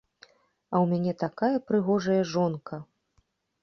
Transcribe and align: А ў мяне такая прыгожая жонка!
А 0.23 0.75
ў 0.83 0.95
мяне 0.95 1.13
такая 1.25 1.53
прыгожая 1.69 2.19
жонка! 2.35 2.85